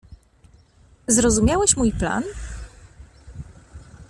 [1.07, 2.23] "Zrozumiałeś mój plan?"